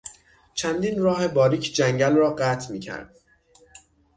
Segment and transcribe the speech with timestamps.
[0.53, 3.17] چندین راه باریک جنگل را قطع میکرد.